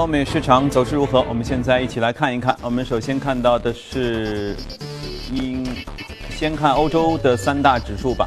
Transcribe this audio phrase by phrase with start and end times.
[0.00, 1.20] 欧美市场走势如何？
[1.28, 2.56] 我们现在一起来看一看。
[2.62, 4.56] 我们首先看到的是
[5.30, 5.62] 英，
[6.30, 8.26] 先看欧洲的三大指数吧。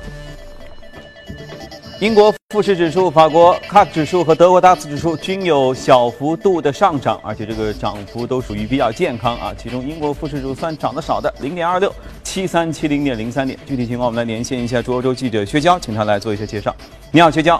[1.99, 9.51] 英国富时指数、法国 CAC 指数和德国 DAX 指数均有小幅度的上涨，而且这个涨幅都属于比较健康啊。
[9.57, 11.91] 其中英国富时指数算涨得少的，零点二六
[12.23, 13.57] 七三七零点零三点。
[13.65, 16.75] 具体情况我们来连线一下驻欧洲记者薛娇，请他来做一些介绍。
[17.11, 17.59] 你好，薛娇。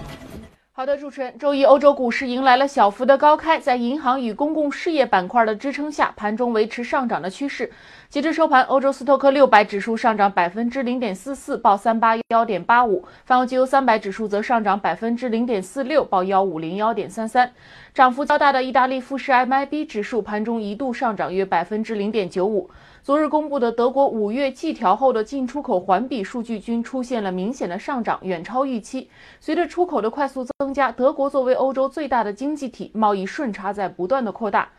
[0.75, 7.71] 好的，主持人，周一欧洲股市迎来了小幅的高开，在银行与公共事业板块的支撑下，盘中维持上涨的趋势。
[8.09, 17.51] 截至收盘，欧洲斯托克六百指数上涨百分之零点四四，报三八幺点八五；泛欧绩优三百指数则上涨百分之零点四六，报幺五零幺点三三。
[17.93, 22.71] 涨幅较大的意大利富时 MIB 指数盘中一度上涨约百分之零点九五。
[23.03, 29.09] 昨日公布的德国五月季调后的进出口环比数据均出现了明显的上涨，远超预期。
[29.41, 34.69] 随着出口的快速增加，德国作为欧洲最大的经济体，贸易顺差在不断的扩大。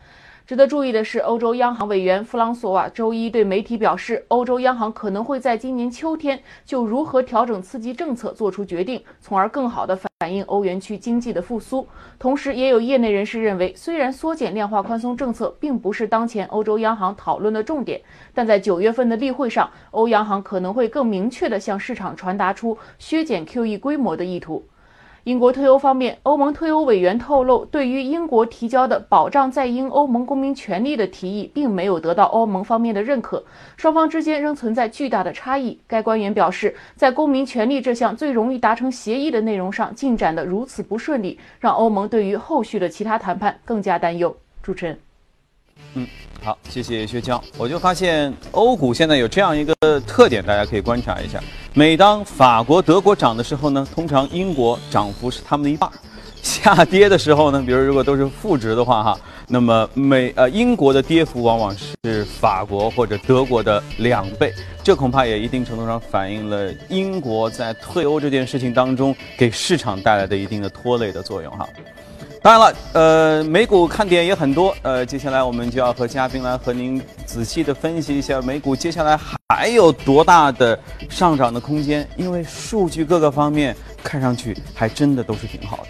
[0.46, 11.88] 值得注意的是，欧洲央行委员弗朗索瓦周一对媒体表示，欧洲央行可能会在今年秋天就如何调整刺激政策做出决定，从而更好地反映欧元区经济的复苏。
[12.18, 17.98] 同时，也有业内人士认为，虽然缩减量化宽松政策并不是当前欧洲央行讨论的重点，
[18.34, 24.62] 但在九月份的例会上，欧央行可能会更明确地向市场传达出削减 QE 规模的意图。
[25.24, 33.42] 英国退欧方面，欧盟退欧委员透露，对于英国提交的保障在英欧盟公民权利的提议，并没有得到欧盟方面的认可，
[33.78, 35.78] 双方之间仍存在巨大的差异。
[35.86, 44.36] 该官员表示，在公民权利这项最容易达成协议的内容上进展得如此不顺利，让欧盟对于后续的其他谈判更加担忧。
[44.62, 44.98] 主持人，
[45.94, 46.06] 嗯。
[46.42, 47.42] 好，谢谢薛娇。
[47.56, 49.74] 我就发现欧股现在有这样一个
[50.06, 51.40] 特点，大家可以观察一下。
[51.76, 55.90] 每当法国、德国涨的时候呢，通常英国涨幅是他们的一半；
[56.40, 59.18] 下跌的时候呢，比如如果都是负值的话，哈，
[59.48, 64.54] 那么美呃英国的跌幅往往是法国或者德国的两倍。
[64.84, 71.68] 这恐怕也一定程度上反映了英国在退欧这件事情当中给市场带来的一定的拖累的作用，哈。
[72.44, 79.18] 当然了，呃，美股看点也很多，呃，接下来我们就要和嘉宾来和您仔细的分析一下美股接下来
[79.48, 80.78] 还有多大的
[81.08, 85.84] 上涨的空间，因为数据各个方面看上去还真的都是挺好的。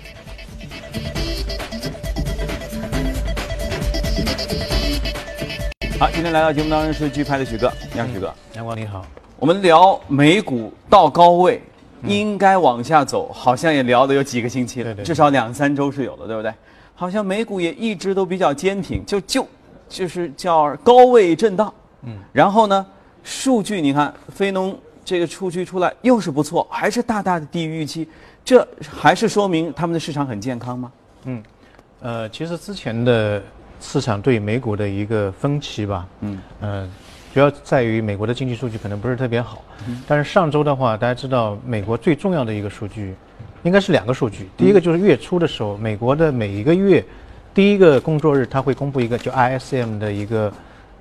[5.98, 9.04] 好，今天来到节目当中是巨派的许哥，你好，许哥，阳光你好，
[9.40, 11.60] 我们聊美股到高位。
[12.06, 16.52] 应该往下走，好像也聊了有几个星期了，至少两三周是有的，对不对？
[16.94, 19.46] 好像美股也一直都比较坚挺，就就
[19.88, 21.72] 就是叫高位震荡。
[22.02, 22.86] 嗯，然后呢，
[23.22, 28.08] 数据你看，非农这个数据出来又是不错，还是大大的低于预期，
[28.44, 30.92] 这还是说明他们的市场很健康吗？
[31.24, 31.42] 嗯，
[32.00, 33.42] 呃，其实之前的
[33.80, 36.90] 市场对美股的一个分歧吧，嗯，呃。
[37.34, 39.60] 主要在于美国的经济数据可能不是特别好，
[40.06, 43.12] 但是上周的话，大家知道美国最重要的一个数据，
[43.64, 44.48] 应该是两个数据。
[44.56, 47.04] 第一个就是月初的时候，美国的每一个月
[47.52, 50.52] 第一个工作日，它会公布一个叫 ISM 的一个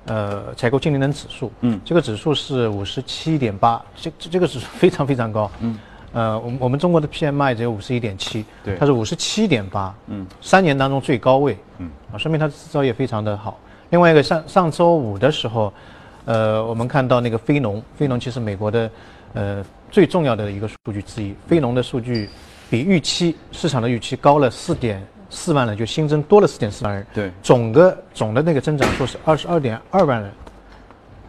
[0.06, 1.52] 呃采购经理人指数。
[1.60, 5.48] 嗯，这个指数是五十七点八，这这个指数非常非常高。
[5.60, 5.78] 嗯，
[6.14, 9.94] 呃，我我们中国的 PMI 只有五十一点七，对，它是五十七点八。
[10.08, 11.56] 嗯，三年当中最高位。
[11.78, 13.56] 嗯，啊，说明它的制造业非常的好。
[13.90, 15.72] 另外一个上上周五的时候。
[16.26, 18.90] 呃，我们看到那个非农，非农其实美国的，
[19.34, 21.34] 呃，最重要的一个数据之一。
[21.46, 22.30] 非农的数据
[22.70, 27.06] 比预期市场的预期高了四点四万人，就新增多了四点四万人。
[27.12, 30.32] 对，总的总的那个增长数是二十二点二万人，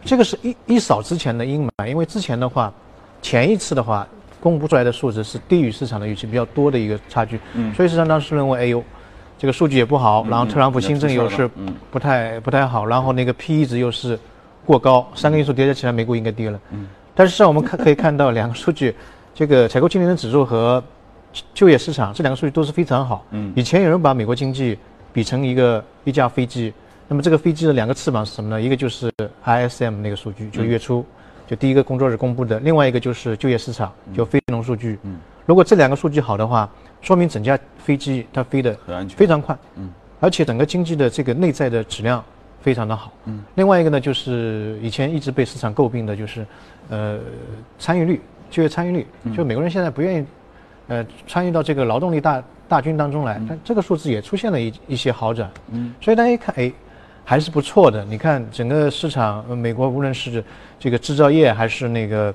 [0.02, 2.72] 这个是一一扫之前的阴霾，因为之前的话，
[3.20, 4.08] 前一次的话
[4.40, 7.38] 公布出来的数值是低于市场的预期比较多的一个差距。
[7.52, 8.82] 嗯，所以市场当时认为，哎呦，
[9.36, 11.46] 这个数据也不好，然后特朗普新政又是
[11.90, 14.18] 不太不太好，然后那个 P E 值又是。
[14.66, 16.60] 过高，三个因素叠加起来，美股应该跌了。
[16.72, 18.94] 嗯，但是实际上我们看可以看到两个数据，
[19.32, 20.82] 这个采购经理人指数和
[21.54, 23.24] 就业市场这两个数据都是非常好。
[23.30, 24.76] 嗯，以前有人把美国经济
[25.12, 26.74] 比成一个一架飞机，
[27.06, 28.60] 那么这个飞机的两个翅膀是什么呢？
[28.60, 29.10] 一个就是
[29.44, 31.04] ISM 那个数据，就月初
[31.46, 34.98] 就第一个工作日公布的；另外一个就是就业市场，就非农数据。
[35.04, 35.16] 嗯，
[35.46, 36.68] 如果这两个数据好的话，
[37.00, 38.76] 说明整架飞机它飞得
[39.16, 39.56] 非常快。
[39.76, 42.24] 嗯，而且整个经济的这个内在的质量。
[42.66, 46.44] 非常的好，嗯，另外一个呢，就是以前一直被市场诟病的，就是，
[46.88, 47.20] 呃，
[47.78, 48.20] 参与率，
[48.50, 50.26] 就业参与率，就美国人现在不愿意，
[50.88, 56.72] 呃，参与到这个劳动力大大军当中来，但这个数字也出现了一一些好转，嗯，所以大家一看，哎，
[57.24, 58.04] 还是不错的。
[58.04, 60.42] 你看整个市场，美国无论是
[60.76, 62.34] 这个制造业还是那个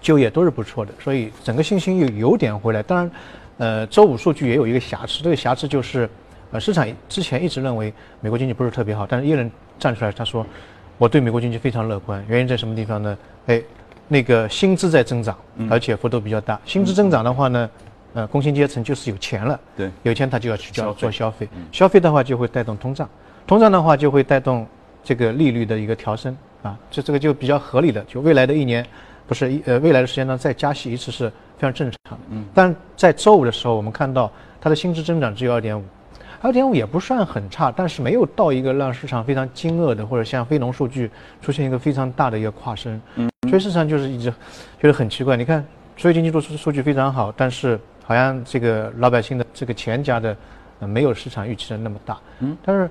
[0.00, 2.82] 就业都是不错的，所以整个信心又有点回来。
[2.82, 3.10] 当然，
[3.58, 6.10] 呃，周五数据也有一个瑕疵，这个瑕疵就是。
[6.50, 10.46] 呃，市场之前一直认为美国经济不是特别好，但是耶伦站出来他说，
[10.96, 13.18] 我对美国经济非常乐观，原因在什么地方呢？
[13.46, 13.62] 哎，
[14.08, 15.36] 那个薪资在增长，
[15.70, 16.58] 而且幅度比较大。
[16.64, 17.70] 薪资增长的话呢，
[18.14, 23.08] 呃，工薪阶层就是有钱了，对，有钱他就要去交做消费，消费的话就会带动通胀，
[23.46, 24.66] 通胀的话就会带动
[25.04, 28.84] 这个利率的一个调升啊，这这个就比较合理的，就未来的一年，
[29.26, 32.24] 不是一呃未来的时间呢再加息一次是非常正常的。
[32.30, 35.84] 嗯，但在周五的时候，我们看到它的薪资增长只有二点五，
[36.40, 43.00] 二点五也不算很差，但是没有到一个让市场非常惊愕的，或者像非农数据出现一个非常大的一个跨升。
[43.16, 44.30] 嗯，所以市场就是一直
[44.80, 45.36] 觉得很奇怪。
[45.36, 45.64] 你看，
[45.96, 50.36] 所以经济数数据非常好，但是好像这个老百姓的这个钱夹的、
[50.80, 52.18] 呃、没有市场预期的那么大。
[52.40, 52.90] 嗯，但是。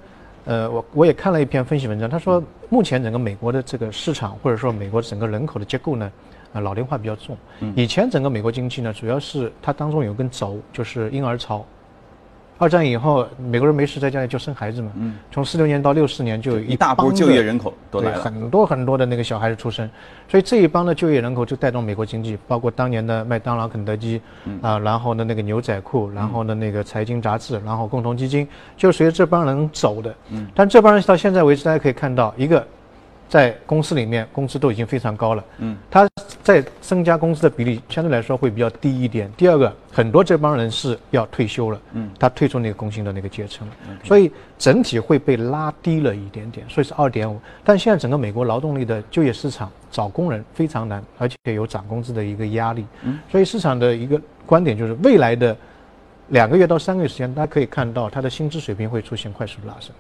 [0.50, 6.10] 呃，我我也看了一篇分析文章，他说目前整个美国的这个市场，或者说美国整个人口的结构呢，
[6.54, 7.38] 呃，老龄化比较重。
[7.76, 11.66] 以前整个美国经济呢，主要是它当中有根轴，就是婴儿潮。
[12.57, 14.92] 二战以后，美国人没事在家里就生孩子嘛。
[14.95, 15.15] 嗯。
[15.31, 18.21] 从四六年到六四年，就有一大波就业人口都来对，了。
[18.24, 19.89] 很多很多的那个小孩子出生，
[20.27, 24.21] 所以这一帮的就业人口就带动美国经济，包括当年的麦当劳、肯德基，
[24.62, 30.15] 啊、然后呢那个牛仔裤，然后呢那个财经杂志，然后共同基金，就随着这帮人走的。
[30.31, 32.65] 嗯，但这帮人到现在为止，大家可以看到，一个
[33.29, 36.07] 在公司里面工资都已经非常高了，嗯，他
[36.41, 39.29] 在增加工资的比例相对来说会比较低一点。
[39.35, 47.38] 第二个，很多这帮人是要退休了，嗯，他退出那个工薪的那个阶层了，所以整体会被拉低了一点点，所以是二点五。
[47.65, 55.56] 但现在整个美国劳动力的就业市场找工人非常难，而且有涨工资的一个压力，嗯，所以市场的一个观点就是未来的
[56.29, 59.94] 两个月到三个月时间，大家可以看到它的薪资水平会出现快速拉升。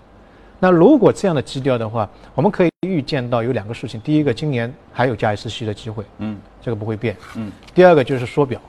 [0.59, 7.51] 那如果这样的基调的话，我们可以预见到有两个事情：第一个，今年还有加一次息的机会，嗯，这个不会变，嗯。
[7.75, 8.59] 第二个就是缩表，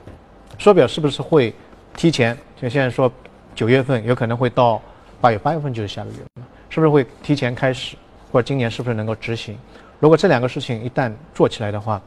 [0.59, 1.53] 缩表是不是会
[1.95, 2.37] 提前？
[2.61, 3.11] 就现在说
[3.55, 4.81] 九月份有可能会到
[5.19, 7.95] 八月，八月份就是下个月了，是不是会提前开始？
[8.31, 9.57] 或者今年是不是能够执行？
[9.99, 11.99] 如果这两个事情一旦做起来的话，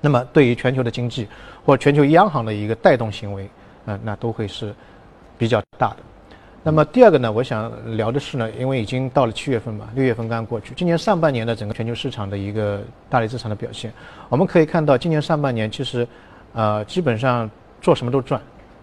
[0.00, 1.28] 那么对于全球的经济
[1.64, 3.48] 或全球央行的一个带动行为，
[3.84, 4.74] 呃，那都会是
[5.36, 5.96] 比较大的。
[6.66, 12.80] 那么第二个呢，我想聊的是呢，因为已经到了七月份嘛，六月份刚刚过去，今年上半年的整个全球市场的一个
[13.10, 13.92] 大类资产的表现，
[14.30, 16.08] 我们可以看到，今年上半年其实，
[16.54, 17.50] 呃，基本上
[17.82, 18.40] 做什么都赚，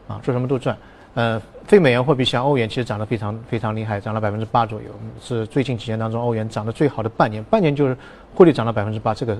[0.07, 0.77] 啊，做什么都赚。
[1.15, 4.87] 呃，非美元货币像欧元，其实涨得非常非常厉害，涨了百分之八左右，
[5.19, 7.97] 是最近几年当中欧元涨得最好的半年，半年就是
[8.35, 9.35] 汇率涨了百分之八，这个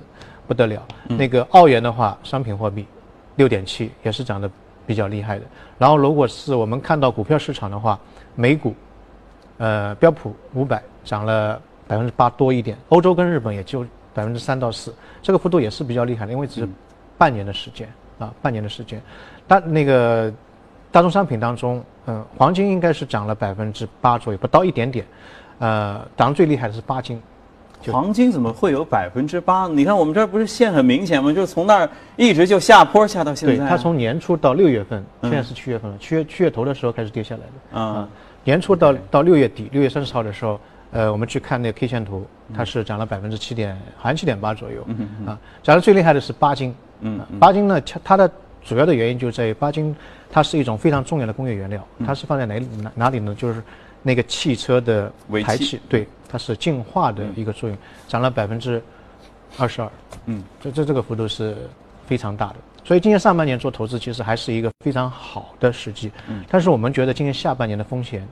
[0.47, 0.81] 不得了。
[1.07, 2.87] 那个澳元的话，商品货币
[3.35, 4.49] 六点七也是涨得
[4.87, 5.45] 比较厉害的。
[5.77, 7.97] 然后如果是我们看到股票市场的话，
[8.41, 8.73] 美股，
[9.59, 13.85] 呃，标普五百涨了百分之八多一点，欧洲跟日本也就
[14.15, 14.91] 百分之三到四，
[15.21, 16.67] 这个幅度也是比较厉害的，因为只是
[17.19, 18.99] 半年的时间啊，半年的时间。
[19.47, 20.33] 但那个
[20.91, 25.05] 大宗商品当中，嗯、黄金应该是涨了百分之八左右，不到一点点，
[25.59, 27.21] 呃，涨得最厉害的是八金，
[27.91, 29.67] 黄金怎么会有百分之八？
[29.67, 31.31] 你看我们这儿不是线很明显吗？
[31.31, 33.67] 就是从那儿一直就下坡下到现对，在。
[33.67, 37.79] 它从年初到六月份，现在是七月份了，七月七月头的时候开始跌下来的。
[37.79, 38.09] 啊，
[38.43, 40.59] 年初到到六月底，六月三十号的时候，
[40.91, 44.81] 呃，我们去看那个 K 线图，它是涨了百分之七点，好像七点八左右。
[45.25, 46.73] 啊，涨得最厉害的是巴金。
[47.01, 48.31] 嗯啊巴金呢，它它的
[48.63, 49.95] 主要的原因就在于巴金，
[50.29, 53.33] 它是一种非常重要的工业原料，它是放在哪里哪哪里呢？
[53.35, 53.61] 就是
[54.03, 57.77] 那个汽车的尾气，对，它是净化的一个作用，
[58.07, 58.81] 涨了百分之
[59.57, 59.91] 二十二。
[60.25, 61.55] 嗯，这这这个幅度是
[62.05, 62.55] 非常大的。
[62.83, 66.11] 所以今年上半年做投资其实还是一个非常好的时机。
[66.27, 68.27] 嗯，但是我们觉得今年下半年的风险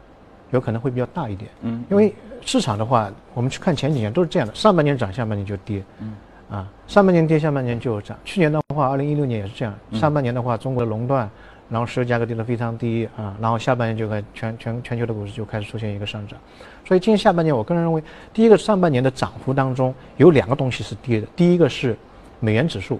[0.51, 1.49] 有可能会比较大一点。
[1.61, 5.83] 嗯，因为市场的话，我们去看前几年都是这样的，上半年涨，下半年就跌。
[5.99, 6.15] 嗯，
[6.49, 8.17] 啊，上半年跌，下半年就涨。
[8.25, 11.29] 去年的话，二零一六年也是这样，上半年的话，中国的垄断，
[11.69, 16.39] 然后石油价格跌得非常低啊，然后下半年就开全全全球的股市就开始出现一个上涨。
[16.85, 18.01] 所以今年下半年，我个人认为，
[18.33, 21.95] 第一个上半年的涨幅当中有两个东西是跌的，第一个是
[22.39, 22.99] 美元指数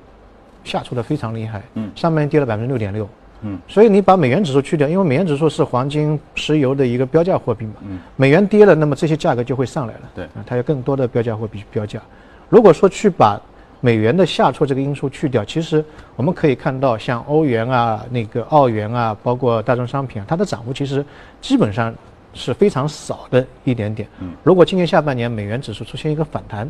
[0.64, 3.10] 下挫的非常厉害，嗯，上半年跌了百分之六点六，
[3.42, 10.26] 嗯，所以你把美元指数去掉，因为美元指数是黄金、石油的一个标价货币嘛，嗯，美元跌了，那么这些价格就会上来了，对。
[10.26, 12.02] 啊，它有更多的标价货币标价。
[12.50, 13.40] 如果说去把
[13.82, 15.84] 美元的下挫这个因素去掉，其实
[16.18, 21.06] 我们可以看到，像欧元啊、那个澳元啊，包括大宗商品啊，它的涨幅其实
[21.40, 21.94] 基本上
[22.34, 24.06] 是非常少的一点点。
[24.20, 26.70] 嗯，如果今年下半年美元指数出现一个反弹，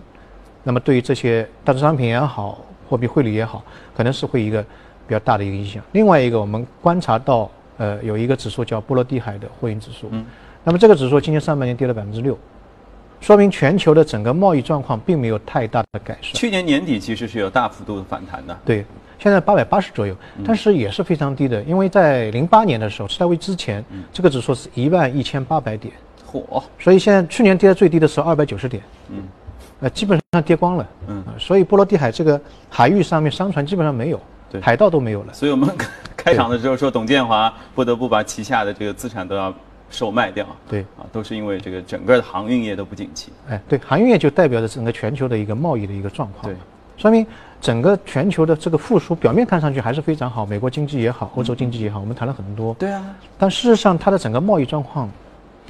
[0.64, 3.64] 那么对于这些大宗商品也好，货币汇率也好，
[3.98, 4.64] 可能是会一个
[5.10, 5.84] 比较大的一个影响。
[5.94, 10.24] 另外一个，我们观察到，呃，有一个指数叫波罗的海的货运指数，嗯，
[10.64, 12.38] 那么这个指数今年上半年跌了百分之六，
[13.20, 16.36] 说明全球的整个贸易状况并没有太大的改善。
[16.36, 18.56] 去年年底其实是有大幅度的反弹的。
[18.64, 18.86] 对，
[19.18, 25.92] 现在八百八十左右，但是也是非常低的，因为在零八年的时候，次贷危机之前，这个指数是一万一千八百点，
[26.32, 29.24] 嚯，所以现在去年跌到最低的时候二百九十点，嗯，
[29.80, 32.40] 呃，基本上跌光了，嗯、所以波罗的海这个
[32.70, 34.62] 海域上面商船基本上没有，对。
[34.62, 35.70] 海盗都没有了，所以我们
[36.16, 39.54] 开场的时候说，董建华不得不把旗下的这个资产都要
[39.90, 40.82] 售卖掉，对。
[40.98, 43.32] 啊，都是因为这个整个的航运业都不景气。
[43.50, 46.56] 哎，对，航运业就代表着整个全球的一个贸易的一个状况，对，
[46.98, 47.26] 说明
[47.62, 53.04] 整个全球的这个复苏表面看上去还是非常好，美国经济也好，欧洲经济也好，我们谈了很多，对啊，
[53.38, 55.10] 但事实上它的整个贸易状况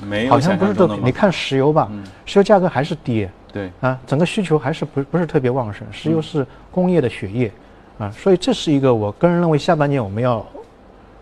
[0.04, 1.92] 没有好像不是特别，想象中的你看石油吧，
[2.26, 3.30] 石油价格还是跌。
[3.52, 7.52] 对，啊，整个需求还是不不是特别旺盛，石油是工业的血液
[8.00, 10.44] 啊，所以这是一个我个人认为下半年我们要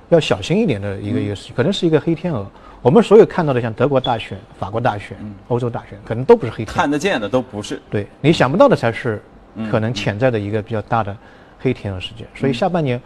[0.10, 2.46] 要小心一点的一个一个事情，可能是一个黑天鹅。
[2.84, 5.18] 我们所有看到的像德国大选、法国大选、
[5.48, 6.74] 欧洲大选，可能都不是黑天鹅。
[6.74, 7.82] 看得见的都不是。
[7.90, 9.22] 对你想不到的才是
[9.70, 11.18] 可能潜在的一个比较大的
[11.60, 12.28] 黑天鹅事件。
[12.36, 13.02] 所以下半年，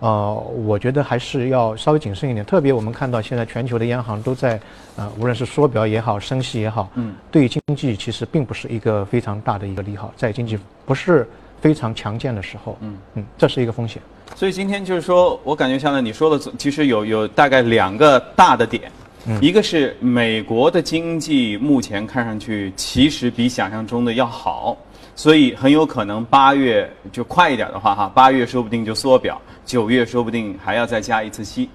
[0.00, 0.34] 呃，
[0.66, 2.44] 我觉得还是要稍微谨慎一点。
[2.44, 4.60] 特别我们看到现在全球的央行都在，
[4.96, 11.26] 呃，无论是缩表也好，升息也好，嗯，对经济其实并不是一个非常大的一个利好，在经济不是
[11.62, 14.02] 非常强健的时候，嗯嗯，这是一个风险。
[14.34, 18.90] 所以今天就是说，我感觉像呢你说的，其实有有大概两个大的点，
[19.40, 24.76] 一个是美国的经济目前看上去其实比想象中的要好，
[25.14, 31.70] 所以很有可能八月就快一点的话哈，八月说不定就缩表，九月说不定还要再加一次息。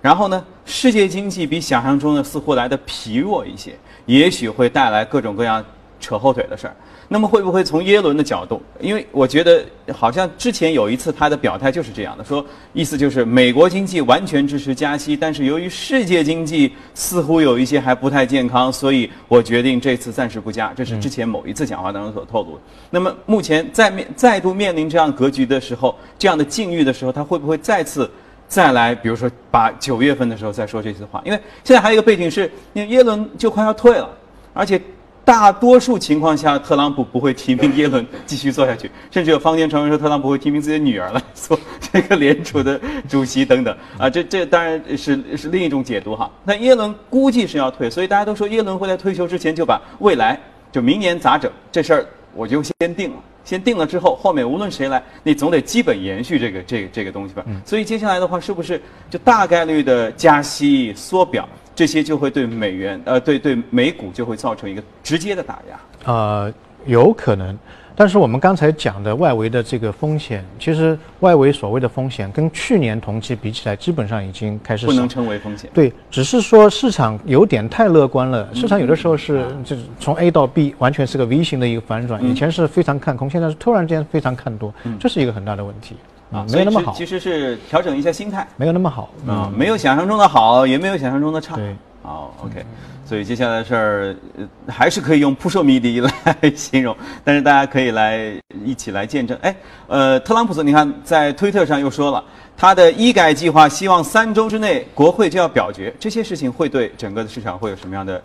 [0.00, 3.72] 然后呢，世界经济比想象中的似乎来的疲弱一些，
[4.06, 5.64] 也许会带来各种各样
[5.98, 6.76] 扯后腿的事儿。
[7.12, 8.62] 那么会不会从耶伦的角度？
[8.80, 12.42] 因为我觉得好像之前有一次他的表态就是这样的，说
[12.72, 20.72] 意思就是美国经济完全支持加息，但是由于世界经济似乎有一些还不太健康，所以我决定这次暂时不加。
[20.74, 22.62] 这是之前某一次讲话当中所透露的。
[22.88, 28.10] 那么目前在面再度面临这样格局的时候，这样的境遇的时候，他会不会再次？
[28.48, 34.08] 再来，比如说把九月份的时候再说这次话，因为现在还有一个背景是，因为耶伦就快要退了，
[34.52, 34.78] 而且
[35.24, 41.58] 大多数情况下，特朗普不会提名耶伦继续做下去， 甚至有坊间传闻说特朗普会提名自己的女儿来做
[41.92, 46.30] 这个联储的主席等等啊，这这当然是是另一种解读哈。
[46.44, 50.38] 那耶伦估计是要退，所以大家都说耶伦会在退休之前就把未来
[50.72, 53.16] 就明年咋整这事儿我就先定了。
[53.44, 57.44] 先定了之后，后面无论谁来，你总得基本延续这个这个这个东西吧。
[57.64, 65.80] 所以接下来的话，是不是就大概率的加息、缩表这些就会对美元呃对对美股就会造成一个直接的打压？
[66.04, 66.52] 呃，
[66.84, 67.56] 有可能，
[67.94, 75.70] 但是我们刚才讲的外围的这个风险，其实外围所谓的风险跟去年同期比起来，基本上已经开始不能称为风险。
[75.72, 78.48] 对，只是说市场有点太乐观了。
[78.52, 85.96] 市场有的时候是就是从 A 到 B 完全是个 V 型的一个反转，以前是非常看空，现在是突然间非常看多，这是一个很大的问题
[86.32, 89.10] 啊，没有那么好其，实是调整一下心态没有那么好。
[89.26, 91.56] 啊，没有想象中的好，也没有想象中的差。
[91.56, 92.64] 对，好，OK。
[93.04, 96.10] 所以接下来的事儿、呃还是可以用扑朔迷离来
[96.56, 98.32] 形容，但是大家可以来
[98.64, 99.36] 一起来见证。
[99.42, 99.54] 哎，
[99.86, 102.24] 呃，特朗普你看在推特上又说了，
[102.56, 108.22] 他的医改计划希望三周之内国会就要表决，这些事情会对整个的市场会有什么样的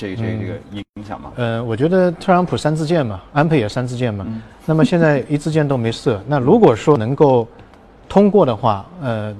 [0.00, 1.30] 这个这个这个影响吗？
[1.36, 4.26] 呃，我觉得特朗普三支箭嘛，安倍也三支箭嘛，
[4.64, 6.18] 那么现在一支箭都没射。
[6.26, 7.46] 那如果说能够
[8.08, 9.36] 通过的话，呃，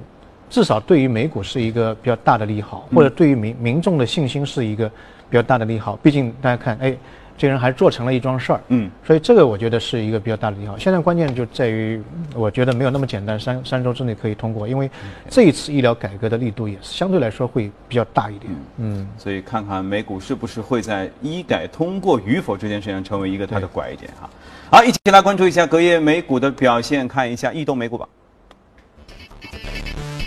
[0.51, 4.87] 至少对于美股是一个比较大的利好，或者对于民民众的信心是一个
[5.29, 5.97] 比较大的利好。
[6.03, 6.95] 毕竟大家看，哎，
[7.41, 10.77] 这人还做成了一桩事儿，嗯，所以这个我觉得是一个比较大的利好。
[10.77, 11.99] 现在关键就在于，
[12.35, 14.87] 我觉得没有那么简单，三三周之内可以通过，因为
[15.27, 18.53] 这一次医疗改革的力度也是相对来说会比较大一点。
[18.77, 24.29] 嗯，所以看看美股是不是会在医改通过与否这件事情上成为一个它的拐点哈。
[24.69, 28.07] 好，一起来关注一下隔夜美股的表现，看一下异动美股榜。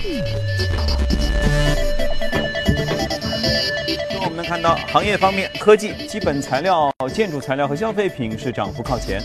[0.02, 0.53] 我
[4.34, 9.22] 们能看到行业方面，科技、基本材料、建筑材料和消费品是涨幅靠前。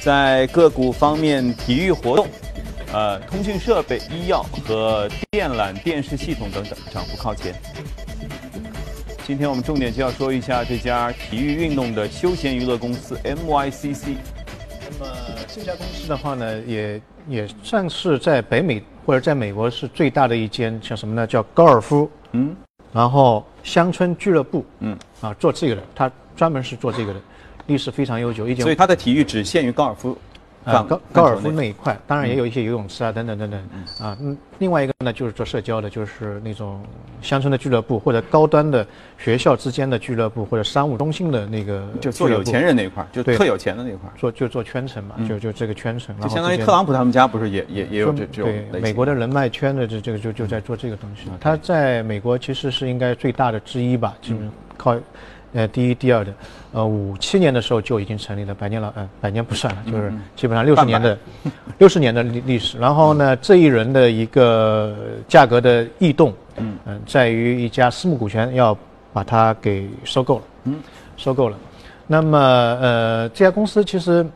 [0.00, 2.26] 在个股方面，体育活动、
[2.94, 7.54] 呃，通讯设备、医药和电缆、电视系统等等涨幅靠前。
[9.24, 14.16] 今天我们重点就要说一下这家体育运动的休闲娱乐公司 MYCC。
[14.98, 15.12] 那么
[15.46, 21.26] 这家公司的话呢，也也算是在北美或者在美国是最大的一间，叫什么呢？
[21.26, 22.56] 叫高尔夫，嗯，
[22.92, 27.20] 然后乡村俱乐部，嗯，啊，做这个的，他专门是做这个的，
[27.66, 30.16] 历史非常悠久，一九所以他的体育只限于高尔夫
[30.64, 33.60] 啊，高高尔夫那一块，当然也有一些游泳池啊，等等等等，
[34.00, 36.80] 啊，嗯，另外一个呢就是做社交的，就是那种
[37.20, 38.86] 乡村的俱乐部或者高端的
[39.18, 54.40] 学校之间的俱乐部或者商务中心的那个，就做有钱人那一块，就特有钱的那一块，做就做圈层嘛，就就这个圈层，就相当于特朗普他们家不是也也也有这这种对美国的人脉圈的这这个就就在做这个东西，他在美国其实是应该最大的之一吧，就是
[54.76, 54.96] 靠。
[55.52, 56.32] 呃，第一、第二的，
[56.72, 61.18] 呃，五七年的时候就已经成立了百年老，呃，百年不算了，就是基本上六十年的，
[61.78, 62.78] 六十年的历历史。
[62.78, 64.96] 然后呢，这一轮的一个
[65.28, 68.76] 价格的异动，嗯，在于一家私募股权要
[69.12, 70.80] 把它给收购了，嗯，
[71.16, 71.58] 收购了。
[72.06, 74.26] 那么，呃，这家公司其实，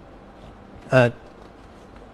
[0.90, 1.10] 呃，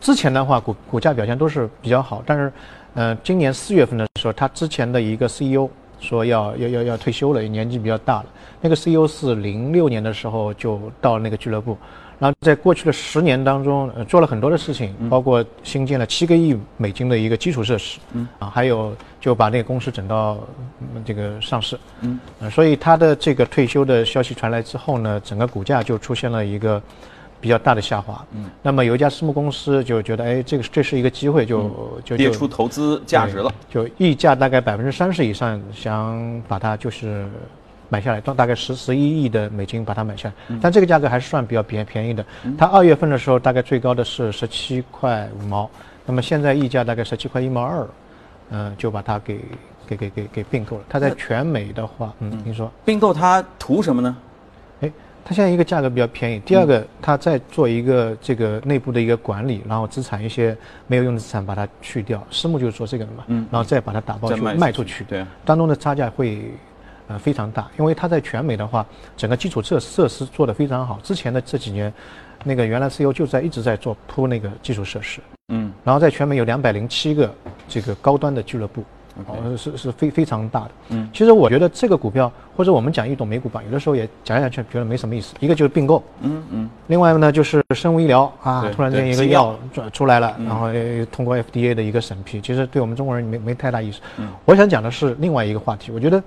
[0.00, 2.52] 之前的话股股价表现都是比较好，但是，
[2.94, 5.68] 呃，今年四月份的时候，他之前的一个 CEO
[6.02, 8.26] 说要要要要退休了，年纪比较大了。
[8.60, 11.76] 那个 CEO 是零六年的时候就到那个俱乐部，
[12.18, 17.98] 然后在过去的十年当中呃做了很多的事情，包括新建了七个亿美金的一个基础设施，
[18.38, 20.38] 啊，还有就把那个公司整到
[21.04, 26.80] 这个上市，嗯，所以他的这个退休的消息传来之后呢，整个股价就出现了一个
[27.42, 37.26] 比较大的下滑，嗯，那么有一家私募公司就觉得，哎，这个这是一个机会，就就列出投资价值了，就溢价大概百分之三十以上，想把它就是。
[37.88, 42.24] 买下来，大大概十十一亿的美金把它买下来，但这个价格还是算比较便便宜的。
[42.56, 45.68] 它二月份的时候大概最高的是十七块五毛，
[46.06, 47.86] 那么现在溢价大概十七块一毛二，
[48.48, 49.38] 嗯，就把它给
[49.86, 50.84] 给给给给并购了。
[50.88, 54.16] 它在全美的话，嗯，您说并购它图什么呢？
[55.22, 66.52] 哎，它现在一个价格比较便宜，第二个它在做一个这个内部的一个管理，然后资产一些没有用的资产把它去掉，私募就是做这个的嘛，嗯，然后再把它打包去卖出去，对，当中的差价会。
[67.08, 68.86] 呃，非常大，因为它在全美的话，
[69.16, 71.00] 整个基础设设施做得非常好。
[71.02, 71.92] 之前的这几年，
[72.44, 77.34] 那个原来 CEO 就在一直在做铺那个基础设施，嗯，然后在全美有两百零七个
[77.68, 78.84] 这个高端的俱乐部，
[79.26, 80.70] 哦，是是非非常大的。
[80.90, 85.34] 嗯，其实我觉得这个股票或者我们讲一懂美股吧，有的时候也讲讲去觉得没什么意思。
[85.40, 90.68] 一个就是并购，嗯嗯，另外呢就是生物医疗啊，突然间一个药转出来了，然后
[91.10, 94.00] 通过 FDA 的一个审批，其实对我们中国人没没太大意思。
[94.18, 96.22] 嗯，我想讲的是另外一个话题，我觉得。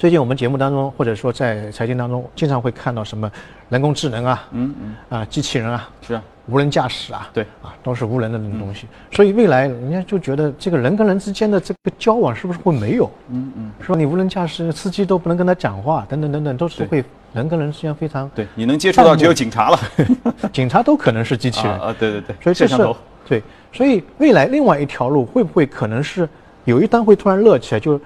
[0.00, 3.30] 最近我们节目当中，或者说在财经当中，经常会看到什么
[3.68, 6.22] 人工智能啊，嗯嗯，啊，机器人啊，是啊。
[6.46, 8.86] 无人驾驶啊，对，啊，都是无人的那种东西。
[9.12, 13.10] 所以未来人家就觉得这个人跟人之间的这个交往是不是会没有？
[13.28, 19.78] 嗯嗯，说你无人驾驶，司机都不能跟他讲话，等等等等，都是会人跟人之间非常对，你能接触到只有警察了，
[20.50, 21.78] 警察都可能是机器人。
[21.78, 22.94] 啊，对对对，所以这是
[23.28, 26.26] 对，所以未来另外一条路会不会可能是
[26.64, 28.00] 有一单会突然热起来，就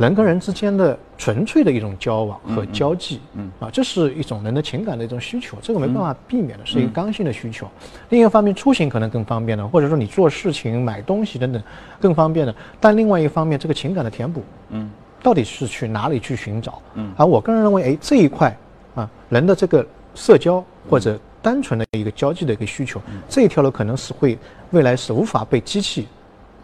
[0.00, 0.98] 人跟人之间的。
[1.20, 7.68] 纯粹的一种交往和交际，嗯啊，这是一种人的情感的一种需求，这个没办法避免的，是一个刚性的需求。
[8.08, 11.62] 另一个方面，出行可能更方便了，或者说你做事情、买东西等等
[12.00, 12.54] 更方便的。
[12.80, 14.90] 但另外一方面，这个情感的填补，嗯，
[15.22, 16.80] 到底是去哪里去寻找？
[16.94, 18.56] 嗯，而我个人认为，哎，这一块
[18.94, 24.38] 啊，人的这个社交或者单纯的一个交际的一个需求，这一条路可能是会
[24.70, 26.08] 未来是无法被机器。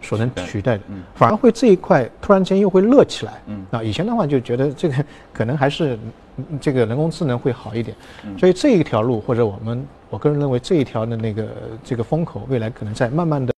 [0.01, 0.83] 所能取代的，
[1.15, 3.33] 反而会这一块突然间又会热起来。
[3.47, 4.95] 嗯，啊，以前的话就觉得这个
[5.33, 5.97] 可能还是
[6.61, 7.95] 这个人工智能会好一点。
[8.37, 11.47] 所以这一条路，或者我们我个人认为这一条的那个
[11.83, 13.53] 这个风口，未来可能在慢慢的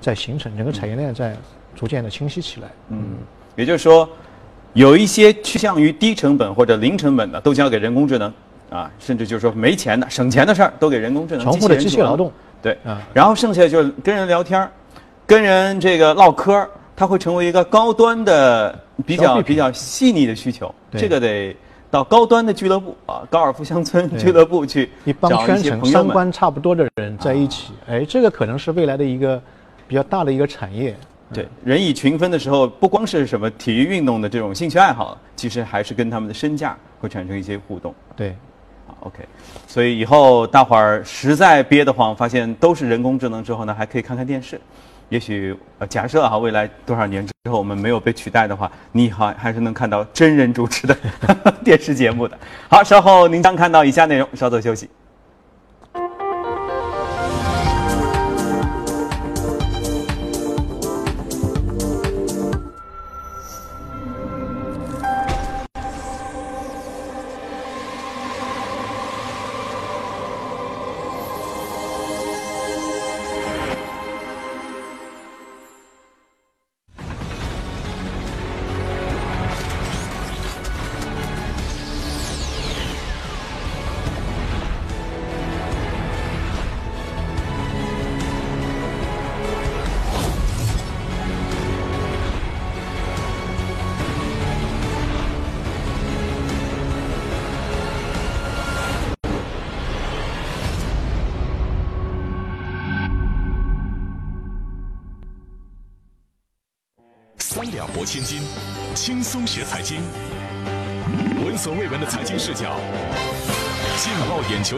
[0.00, 1.36] 在形成，整个产业链在
[1.74, 2.68] 逐渐的清晰起来。
[2.88, 3.02] 嗯，
[3.56, 4.08] 也就是说，
[4.72, 8.32] 有一些趋向于低成本或者零成本的，都交给人工智能
[8.68, 11.44] 啊，甚至就是说没钱的、省钱的事儿都给人工智能。
[11.44, 12.30] 重复的机械劳动。
[12.60, 14.70] 对，啊，然后剩下就是跟人聊天儿。
[15.26, 20.72] 跟人这个唠嗑儿，它会成为一个高端的、比较比较细腻的需求。
[20.92, 21.56] 这个得
[21.90, 27.72] 到高端的俱乐部啊，高尔夫乡村俱乐部去一帮圈层三观差不多的人在一起。
[27.86, 29.40] 哎，这个可能是未来的一个
[29.88, 30.94] 比较大的一个产业。
[31.32, 37.94] 对，人以群分的时候，不光是什么体育运动的这种兴趣爱好，其实还是跟他们的身价会产生一些互动。
[38.14, 38.36] 对
[39.00, 39.20] ，OK。
[39.66, 44.60] 所以以后大伙儿实在憋得慌，发现都是人工智能之后呢，还可以看看电视。
[45.08, 50.96] 也许呃，假设哈，未来多少年之后我们没有被取代的话，你还还是能看到真人主持的
[51.62, 52.36] 电视节目的。
[52.70, 54.88] 好，稍后您将看到以下内容，稍作休息。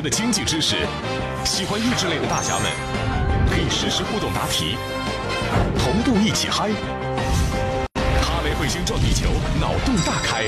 [0.01, 0.77] 的经济知识，
[1.45, 2.71] 喜欢益智类的大侠们
[3.49, 4.77] 可以实时互动答题，
[5.79, 6.69] 同步一起嗨。
[8.23, 9.29] 哈雷彗星撞地球，
[9.61, 10.45] 脑洞大开，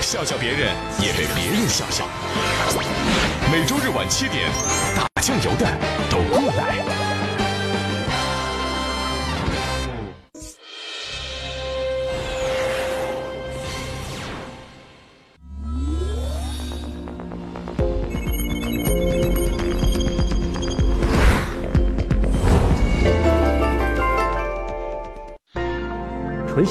[0.00, 2.04] 笑笑别人也被别人笑笑。
[3.50, 4.50] 每周日晚七点，
[4.96, 5.66] 打酱油的
[6.10, 7.01] 都过来。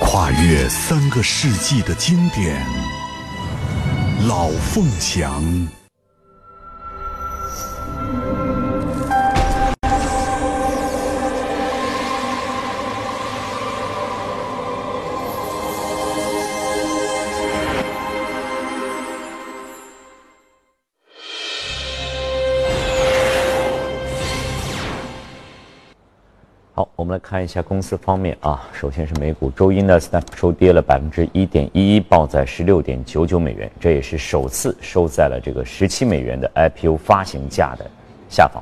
[0.00, 2.66] 跨越三个世纪的经典，
[4.26, 5.42] 《老凤祥》。
[27.30, 37.88] 看一下公司方面啊，首先是美股，周一呢，Snap 收跌了百分之一点一一，报在十六点九九美元，这也是首次收在了这个十七美元的 IPO 发行价的
[38.28, 38.60] 下方。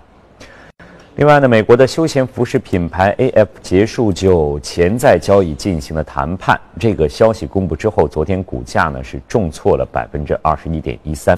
[1.16, 11.34] 另外呢，美国的休闲服饰品牌 AF 结束就潜在交易进行了谈判，这个消息公布之后，昨天股价呢是重挫了百分之二十一点一三。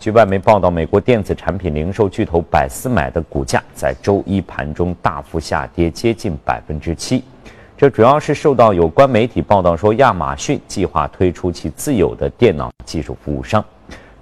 [0.00, 7.22] 据外媒报道，美国电子产品零售巨头百思买的股价在周一盘中大幅下跌，接近百分之七。
[7.76, 13.62] 这主要是受到有关媒体报道说，亚马逊计划推出其自有的电脑技术服务商。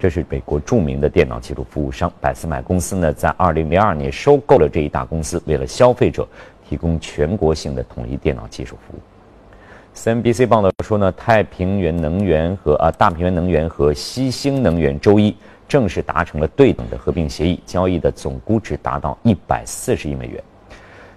[0.00, 6.26] 这是美国著名的电脑技术服务商百思买公司呢，在二零零二年收购了这一大公司，为了消费者
[6.68, 9.00] 提供全国性的统一电脑技术服务。
[9.94, 15.36] CNBC 报道说呢，太平洋能源和啊大平原能源和西星能源周一。
[15.68, 20.42] 正式达成了对等的合并协议，交易的总估值达到一百四十亿美元。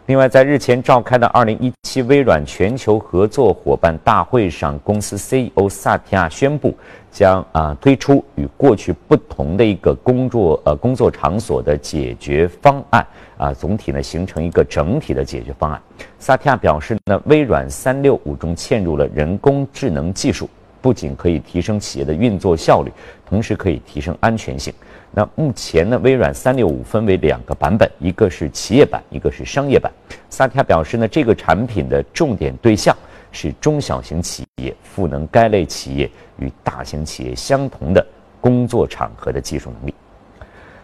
[0.07, 6.75] 另外，在日前召开的二零一七微软全球合作伙伴大会上，公司 CEO 萨提亚宣布
[7.11, 13.05] 将啊推出与过去不同的一个工作呃工作场所的解决方案
[13.37, 15.81] 啊，总体呢形成一个整体的解决方案。
[16.19, 20.49] 萨提亚表示呢，微软三六五中嵌入了人工智能技术。
[20.81, 22.91] 不仅可以提升企业的运作效率，
[23.25, 24.73] 同时可以提升安全性。
[25.11, 29.91] 那目前呢，微软三六五分为两个版本，一个是企业版，一个是商业版。
[30.29, 32.95] 萨提亚表示呢，这个产品的重点对象
[33.31, 38.05] 是中小型企业，赋能该类企业与大型企业相同的
[38.39, 39.93] 工作场合的技术能力。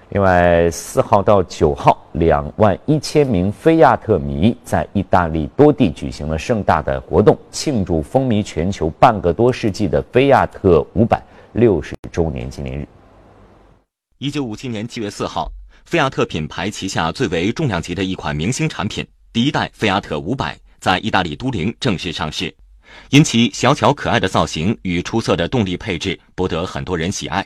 [0.09, 12.87] 另外，四号到九号，两万一千名菲亚特迷在意大利多地举行了盛大的活动，庆祝风靡全球半个多世纪的菲亚特五百六十周年纪念日。
[14.17, 15.51] 一九五七年七月四号，
[15.83, 22.55] 菲亚特品牌旗下最为重量级的一款明星产品——第一代菲亚特五百，在意大利都灵正式上市，
[23.09, 27.45] 因其小巧可爱的造型与出色的动力配置，博得很多人喜爱。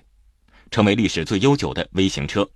[0.71, 2.49] 成为历史最悠久的微型车，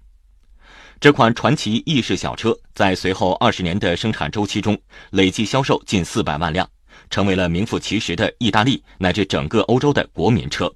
[1.02, 4.80] 这款传奇意式小车在随后二十年的生产周期中，
[5.12, 6.68] 累计销售近四百万辆，
[7.10, 10.74] 成为了名副其实的意大利乃至整个欧洲的国民车。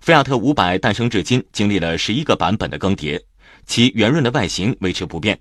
[0.00, 3.20] 菲亚特五百诞生至今，经历了十一个版本的更迭，
[3.66, 5.38] 其圆润的外形维持不变。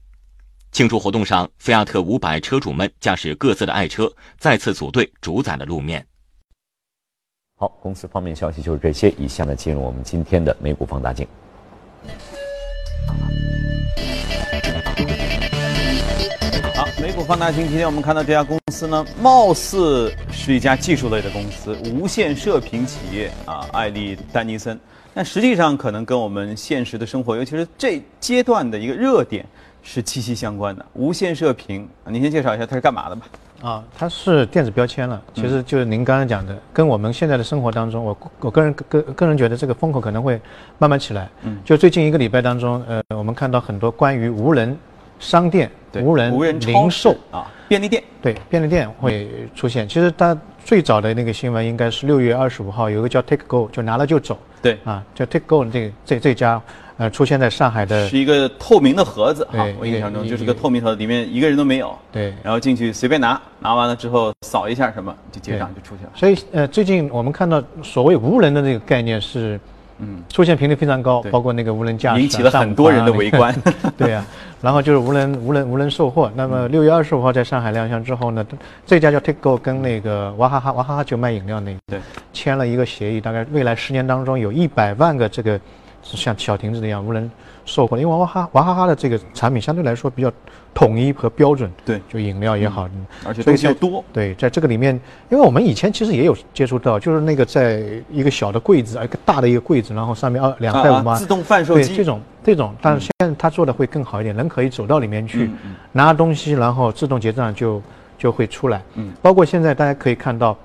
[0.72, 6.06] 庆祝活动上，菲亚特五百车主们驾驶各自的爱车，再次组队主宰了路面。
[7.62, 9.10] 好，公司方面消息就是这些。
[9.18, 11.28] 以下呢，进入我们今天的美股放大镜。
[16.74, 24.80] 好，美股放大镜，今天我们看到这家公司呢，貌似是一家技术类的公司，无线射频企业啊，艾利丹尼森。
[25.14, 29.46] 但实际上，可能跟我们现实的生活，尤其是这阶段的一个热点
[29.84, 30.86] 是息息相关的。
[30.94, 33.26] 无线射频，您先介绍一下它是干嘛的吧？
[33.62, 35.22] 啊，它是电子标签了。
[35.34, 40.40] 其实就是您刚才讲的，跟我们现在的生活当中，我我个人个个人觉得这个风口可能会
[40.78, 41.30] 慢慢起来。
[41.44, 44.78] 嗯，就最近一个礼拜当中，呃，我们看到很多关于无人
[45.20, 45.70] 商店、
[46.02, 49.88] 无人无人零售啊，便利店，对便利店会出现。
[49.88, 54.38] 其实它最早的那个新闻应该是六月二十五号，有一个叫 Take Go，就拿了就走。
[54.60, 56.60] 对啊，叫 Take Go 这这这家，
[56.98, 61.96] 呃，出现在上海的，是一个透明的盒子哈，我印象中就是个透明盒子，里面一个人都没有。
[62.12, 66.10] 对，然后进去随便拿，拿完了之后扫一下什么就结账就出去了。
[66.16, 69.60] 所以呃，最近我们看到所谓无人的这个概念是。
[70.00, 73.54] 嗯，出现频率非常高，包括那个无人驾驶，引起了很多人的围观。
[73.98, 74.26] 对呀，
[74.62, 76.32] 然后就是无人无人无人售货。
[76.36, 78.46] 那么六月二十五号在上海亮相之后呢，
[78.86, 82.00] 这家叫 Take Go 跟那个娃哈哈娃哈哈就卖饮料那个，对，
[82.32, 85.60] 签了一个协议，大概未来十年当中有一百万个这个
[86.02, 87.30] 像小亭子那样无人
[87.70, 87.98] 售货。
[87.98, 90.32] 因为娃哈哈娃哈哈的这个产品相对来说比较
[90.74, 92.90] 统一和标准，对，就饮料也好，
[93.26, 94.04] 而且东西多。
[94.12, 105.50] 对，在这个里面，因为我们以前其实也有接触到，就是那个在一个小的柜子，一个大的一个柜子，然后上面二两块五毛，自动贩售机这种这种，但是现在他做的会更好一点，人可以走到里面去
[105.92, 107.82] 拿东西，然后自动结账就
[108.18, 108.82] 就会出来。
[108.96, 110.56] 嗯，包括现在大家可以看到，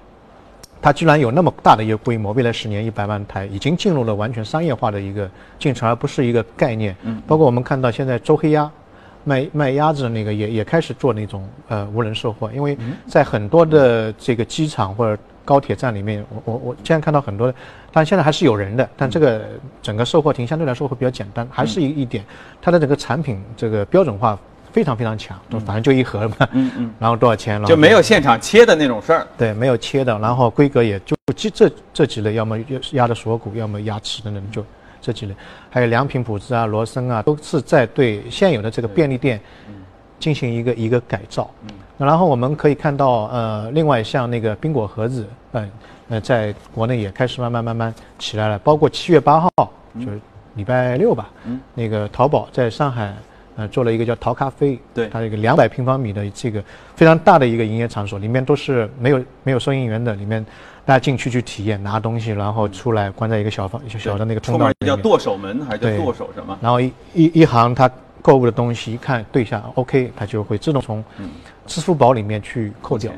[0.85, 6.94] 它居然有那么大的一个规模，未来十年一百万台已经进入了完全商业化的一个进程，而不是一个概念。
[7.05, 8.70] 嗯，包括我们看到现在周黑鸭。
[9.27, 17.55] 卖卖鸭子的那个也也开始做那种呃无人售货，因为在很多的这个机场或者高铁站里面，我我我现在看到很多的，
[17.90, 19.40] 但现在还是有人的，但这个
[19.81, 22.23] 整个售货亭相对来说会比较简单，还是一一点，
[22.61, 24.38] 它的整个产品这个标准化
[24.74, 32.58] 非常非常强，都反正就一盒嘛，嗯嗯，然后多少钱了，就没有现场切的那种事儿，对，没有切的，然后规格也就这这这几类，要么
[32.92, 34.62] 压的锁骨，要么鸭翅等等就。
[35.06, 35.34] 这几类，
[35.68, 39.38] 还有良品、普智啊、罗森啊，都是在对现有的这个便利店
[40.18, 41.50] 进行一个一个改造。
[41.98, 45.70] 那然后我们可以看到，呃，另外像那个冰果盒子，嗯，
[46.08, 48.58] 呃，在国内也开始慢慢慢慢起来了。
[48.60, 49.50] 包括七月八号，
[49.96, 50.18] 就是
[50.54, 51.28] 礼拜六吧，
[51.74, 53.14] 那个淘宝在上海，
[53.56, 56.62] 呃，做了一个叫淘咖啡，对，它一个两百平方米的这个
[56.96, 60.44] 非常大的一个营业场所，里面都是没有没有收银员的，里面。
[60.86, 64.86] 大家进去去体验拿东西，然后出来关在一个小房小小的那个通道里面。
[64.86, 66.58] 叫剁手门还是叫剁手什么？
[66.60, 67.90] 然后一一一行他
[68.20, 71.02] 购物的东西一看对一下 OK，他就会自动从
[71.64, 73.10] 支付宝里面去扣掉。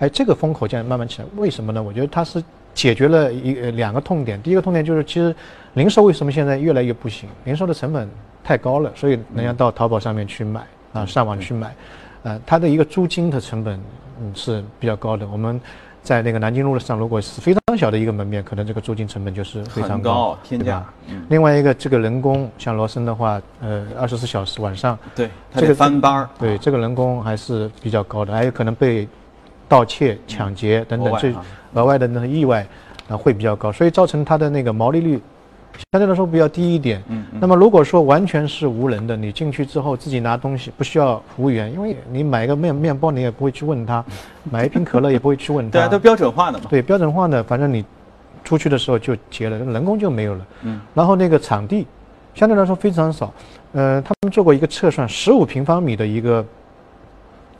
[0.00, 1.80] 哎，这个风口现在慢慢起来，为什么呢？
[1.80, 2.42] 我觉得它是
[2.74, 4.42] 解决了一两个痛点。
[4.42, 5.32] 第一个痛点就是其实
[5.74, 7.28] 零售为什么现在越来越不行？
[7.44, 8.08] 零售的成本
[8.44, 10.60] 太高了，所以人家到淘宝上面去买
[10.92, 11.74] 啊，上网去买，
[12.22, 13.80] 呃，它的一个租金的成本
[14.20, 15.26] 嗯是比较高的。
[15.26, 15.60] 我们。
[16.04, 20.84] 在那个南京路上，如果是非常小的一个门面，可能这个租金成本就是非常高，天价。
[21.30, 29.08] 另外一个，这个人工像罗森的话，呃，二十四小时晚上，对，这个翻班儿，对，这个人工还是比较高的，还有可能被
[29.66, 31.32] 盗窃、抢劫等等，这
[31.72, 32.66] 额外的那个意外
[33.08, 35.18] 啊会比较高，所以造成它的那个毛利率。
[35.92, 37.02] 相对来说比较低一点。
[37.08, 44.02] 嗯，那么如果说完全是无人的，你进去之后自己拿东西，不需要服务员，因为你买个面面包，你也不会去问他；
[44.50, 45.78] 买一瓶可乐也不会去问他。
[45.78, 46.64] 对啊，都标准化的嘛。
[46.68, 47.84] 对，标准化的，反正你
[48.42, 50.46] 出去的时候就结了，人工就没有了。
[50.62, 50.80] 嗯。
[50.94, 51.86] 然后那个场地
[52.34, 53.32] 相对来说非常少。
[53.72, 56.44] 呃，他们做过一个测算，十五平方米的一个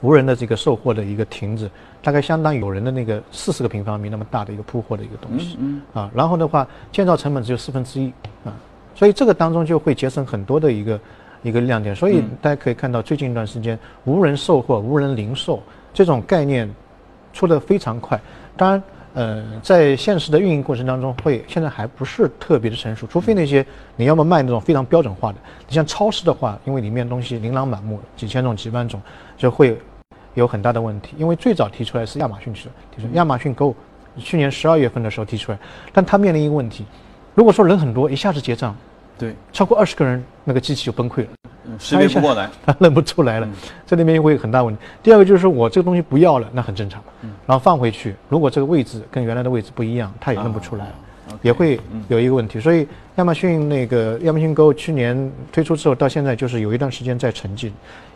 [0.00, 1.70] 无人的这个售货的一个亭子。
[2.04, 5.58] 大概相当于有人的那个四十个平方米那么大的一个铺货的一个东西，
[5.94, 8.12] 啊，然后的话建造成本只有四分之一，
[8.44, 8.52] 啊，
[8.94, 11.00] 所以这个当中就会节省很多的一个
[11.42, 11.96] 一个亮点。
[11.96, 15.62] 所以大家可以看到，最近一段时间无人售货、无人零售
[15.94, 16.70] 这种概念
[17.32, 18.20] 出的非常快。
[18.54, 18.82] 当然，
[19.14, 23.64] 呃，在现实的运营过程当中，会现在还不是特别的成熟，除非那些
[23.96, 29.00] 你要么卖那种非常标准化的，你像超市的话，因为里面东西琳琅满目，几千种、几万种，
[29.38, 29.80] 就会。
[30.34, 32.62] 有很大的问题，因为最早提出来是亚马逊提
[33.00, 33.74] 出，亚马逊 Go，
[34.18, 35.58] 去年十二月份的时候提出来，
[35.92, 36.84] 但它面临一个问题，
[37.34, 38.76] 如果说人很多，一下子结账，
[39.18, 41.28] 对，超过二十个人，那个机器就崩溃了，
[41.78, 43.48] 识别不过来， 它认不出来了，
[43.86, 44.82] 这里面会有很大问题。
[45.02, 47.02] 第二个就是说我这个东西不要了，那很正常，
[47.46, 50.86] 然后放回去，如果这个位置跟原来的位置不一样，它也认不出来，
[51.42, 52.58] 也会有一个问题。
[52.58, 57.70] 所以亚马逊那个亚马逊 Go 去年推出之后，到现在就是有一段时间在沉寂。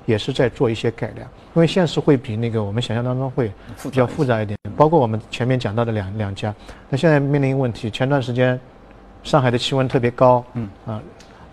[0.08, 4.58] 也是在做一些改良，因为现实会比那个我们想象当中会比较复杂一点。
[4.74, 6.54] 包括我们前面讲到的两两家，
[6.88, 8.58] 那现在面临一个问题，前段时间
[9.22, 10.98] 上海的气温特别高，嗯啊，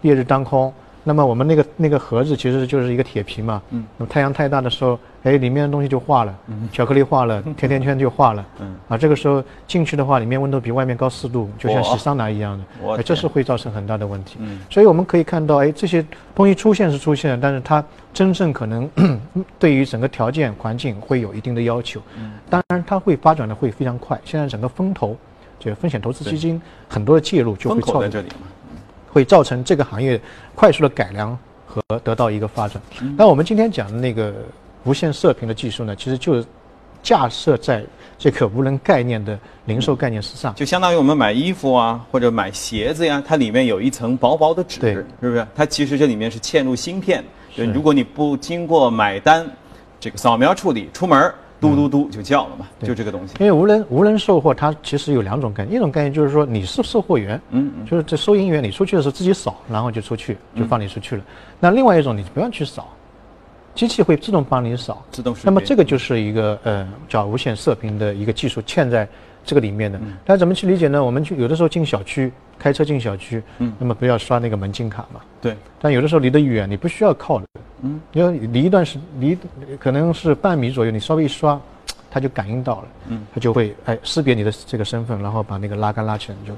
[0.03, 14.37] 烈日当空，那么我们那个那个盒子其实就是一个铁皮嘛，嗯，那么太阳太大的时候，哎，里面的东西就化了，嗯，巧克力化了，甜甜圈就化了，嗯，啊，这个时候进去的话，里面温度比外面高四度，就像洗桑拿一样的，哎，这是会造成很大的问题。
[14.39, 17.83] 嗯，所以我们可以看到，哎，这些东西出现是出现了，但是它
[18.13, 18.87] 真正可能
[19.57, 21.99] 对于整个条件环境会有一定的要求。
[22.17, 24.19] 嗯，当然它会发展的会非常快。
[24.23, 25.17] 现在整个风投，
[25.59, 28.47] 就风险投资基金很多的介入就会造在这里嘛。
[29.11, 30.19] 会造成这个行业
[30.53, 31.35] 快速的改良
[31.65, 32.81] 和得到一个发展。
[33.17, 34.33] 那我们今天讲的那个
[34.85, 36.45] 无线射频的技术呢，其实就是
[37.03, 37.83] 架设在
[38.17, 45.45] 这个无人概念的零售概念之上，就相当于我们买衣服啊或者买鞋子呀，它里面有一层薄薄的纸，是不是？
[45.53, 49.45] 它其实这里面是嵌入芯片，就如果你不经过买单
[49.99, 51.33] 这个扫描处理，出门。
[51.57, 53.33] 嘟嘟嘟就叫了嘛，就这个东西。
[53.39, 61.23] 因为无人无人售货，它其实有两种概念，一种概念就是说你是售货员，嗯，就是这收银员，你出去的时候自己扫，然后就出去，就放你出去了。
[61.59, 62.93] 那另外一种，你不用去扫，
[63.75, 65.35] 机器会自动帮你扫，自动。
[65.43, 69.07] 那么这个就是一个呃叫无线射频的一个技术嵌在
[69.43, 69.99] 这个里面的。
[70.23, 71.03] 大家怎么去理解呢？
[71.03, 75.19] 我们去有的时候进小区，开车进小区，嗯，那么不要刷那个门禁卡嘛？
[75.41, 75.55] 对。
[75.81, 77.45] 但有的时候离得远，你不需要靠的。
[77.81, 79.37] 嗯，你要离一段时离，
[79.77, 81.59] 可能是半米左右，你稍微一刷，
[82.09, 86.53] 它就感应到了，嗯，它就会哎识别你的这个身份，然后把那个拉杆拉起来，你就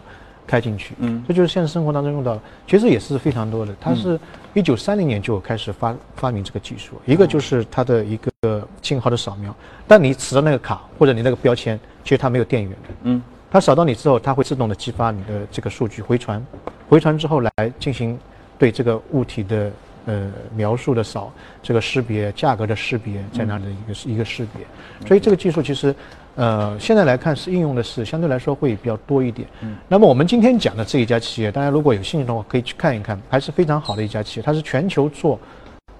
[0.47, 3.75] 开进去，嗯，这就是现实生活当中用到，其实也是非常多的。
[3.79, 4.17] 它是
[4.53, 9.53] 一九三零年就开始发发明这个技术，一个就是它的一个信号的扫描，
[9.87, 16.43] 但你持的那个卡或者你那个标签，其实它没有电源的，嗯，它扫到你之后，它会自动的激发你的这个数据回传，
[16.87, 18.17] 回传之后来进行
[18.57, 19.71] 对这个物体的。
[20.09, 21.29] 呃，描述的少，
[21.61, 24.65] 这个识别价格的识别在那的一个一个识别，
[25.05, 25.93] 所以这个技术其实，
[26.37, 29.47] 呃，现在来看是应用的是相对来说会比较多一点。
[29.61, 35.37] 嗯，那么我们今天讲的这一家企业，大家如果有兴趣的话，可以去看一看，还是非常好的一家企业，它是全球做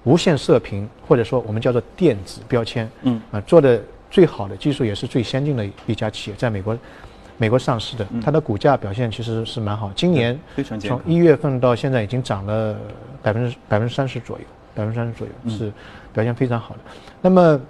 [0.04, 6.74] 无线射频或者说我们叫做电子标签，嗯，啊，做的最好的技术也是最先进的一家企业，在美国。
[7.40, 9.92] 美国上市的，它的股价表现其实是蛮好。
[9.94, 10.36] 今年
[10.80, 12.76] 从一月份到现在已经涨了
[13.22, 15.72] 百分之百分之三十左右，百分之三十左右是
[16.12, 16.80] 表现非常好的。
[17.22, 17.60] 那么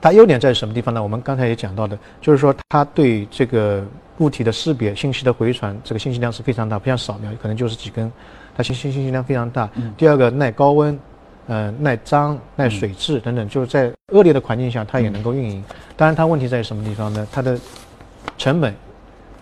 [0.00, 1.02] 它优点在什么地方呢？
[1.02, 3.84] 我们刚才也讲到的，就是说它对这个
[4.18, 8.10] 物体的识别、信息的回传，这个信息量是非常大，不像扫描可能就是几根，
[8.56, 9.68] 它信息信息量非常大。
[9.96, 10.98] 第二个耐高温，
[11.46, 15.62] 呃，耐脏、耐水质等等，就是在恶劣的环境下它也能够运营。
[15.96, 17.26] 当然它问题在什么地方呢？
[17.32, 17.58] 它的
[18.36, 18.74] 成本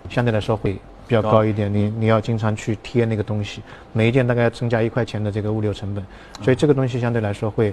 [0.08, 6.04] 相对来说会比较高一点，你你要经常去贴那个东西，每一件大概要增加一块钱的这个物流成本，
[6.42, 7.72] 所以这个东西相对来说会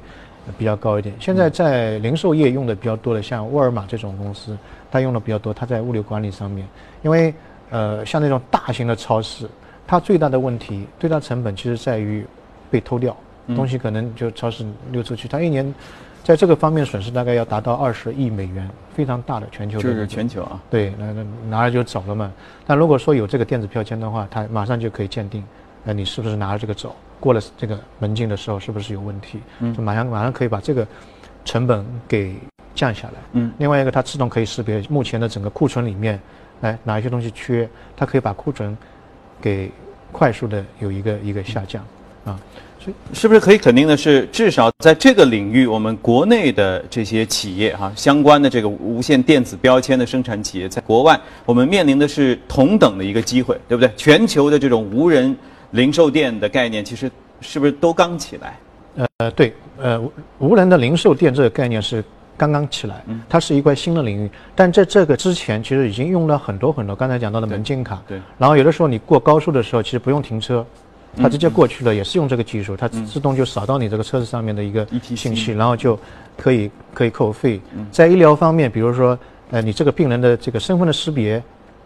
[0.58, 1.14] 比较高一点。
[1.20, 4.58] 现在在零售业用的比较多的，像沃尔玛这种公司，
[4.92, 6.68] 它用的比较多，它在物流管理上面，
[7.02, 7.34] 因为
[7.70, 9.50] 呃像那种大型的超市，
[9.88, 12.26] 它最大的问题、最大成本其实在于
[12.70, 13.16] 被偷掉，
[13.56, 15.74] 东西可能就超市溜出去，它一年。
[16.24, 19.78] 在这个方面损失大概要达到二十亿美元，非常大的全球。
[19.78, 20.60] 就是全球啊。
[20.70, 22.32] 对，那那拿了就走了嘛。
[22.66, 25.44] 但如果说有这个电子标签的话，它马上就可以鉴定，
[25.84, 26.96] 那你是不是拿了这个走？
[27.20, 29.42] 过了这个门禁的时候是不是有问题？
[29.60, 29.74] 嗯。
[29.74, 30.88] 就马上马上可以把这个
[31.44, 32.36] 成本给
[32.74, 33.16] 降下来。
[33.34, 33.52] 嗯。
[33.58, 36.18] 另外一个，它自动可以识别目前的整个库存里面，
[36.62, 38.78] 哎哪一些东西缺，它可以把库存
[39.42, 39.70] 给
[40.12, 41.84] 快速的有一个一个下降，
[42.24, 42.40] 啊。
[43.14, 53.92] 是不是可以肯定的是，至少在这个领域，我们国内的这些企业哈，相关的这个无线电子标签的生产企业，在国外我们面临的是同等的一个机会，对不对？
[53.96, 55.36] 全球的这种无人
[55.72, 57.10] 零售店的概念，其实
[57.42, 58.58] 是不是都刚起来？
[59.18, 60.02] 呃，对，呃，
[60.40, 62.04] 无人的零售店这个概念是
[62.36, 64.30] 刚刚起来，它是一块新的领域。
[64.56, 68.20] 但在这个之前，其实已经用了很多很多，刚才讲到的门禁卡，对。
[68.38, 70.66] 然后有的时候你过高速的时候，其实不用停车。
[71.16, 75.98] 它直接过去了，也是用这个技术，它自动就扫到你这个车子上面的一个信息，然后就
[76.36, 77.62] 可以可以扣费。
[77.92, 79.18] 在医疗方面，比如说，
[79.52, 81.34] 呃，你这个病人的这个身份的识别，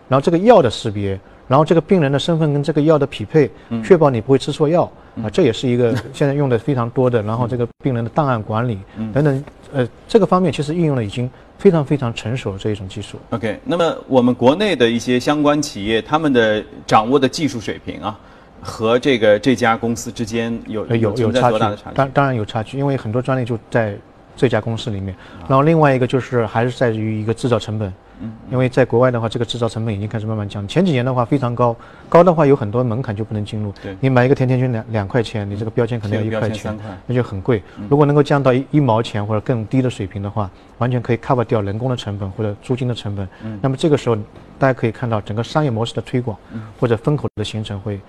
[0.08, 3.50] 然后这个药的识别，然后这个病人的身份跟这个药的匹配，
[3.84, 4.90] 确保你不会吃错药
[5.22, 7.22] 啊，这也是一个 现在用的非常多的。
[7.22, 8.80] 然后这个病人的档案管理
[9.14, 13.18] 等等，呃，这个方面其实应用的已经非常非常成熟的这一种技术。
[13.32, 18.18] OK，那么我们国内的一些相关企业，他们的掌握的技术水平啊。
[18.62, 21.60] 和这个这家公司之间有有有差距，
[21.94, 23.96] 当当然有差距，因为很多专利就在
[24.36, 25.16] 这家公司里面。
[25.48, 30.68] 然后另外一个就是还是在于一个制造成本，嗯，因为在国外的话，这个制造成本已经开始慢慢降。
[30.68, 31.76] 前几年的话非常高，
[32.10, 33.74] 高的话有很多门槛就不能进入。
[33.82, 37.62] 对，你买一个甜甜圈两两块钱，你这个标签可能要一块钱，那就很贵。
[37.90, 40.50] 如果能够降到一一毛钱或者更低的水平的话，
[40.80, 43.28] 完全可以 cover 掉人工的成本或者租金的成本。
[43.44, 44.16] 嗯，那么这个时候
[44.60, 46.38] 大家可以看到整个商业模式的推广
[46.80, 48.00] 或者风口的形成会。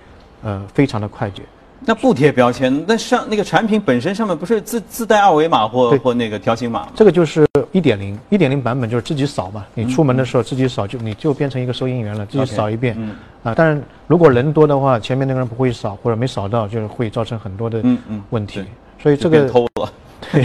[0.43, 1.43] 呃，非常的快捷，
[1.80, 6.89] 那不贴标签，那上那个产品本身上面不是自自带二维码或或那个条形码？
[6.95, 9.64] 这个就是一点零，一点零版本就是自己扫嘛。
[9.74, 12.95] 你出门的时候自己扫，就你就变成一个收银员了，自己扫一遍。
[12.99, 13.16] 嗯。
[13.45, 17.82] 啊，但是如果人多的话，前面那个人不会扫或者没扫到，就是会造成很多的
[18.30, 18.64] 问题。
[19.01, 19.93] 所以这个偷了。
[20.32, 20.45] 对，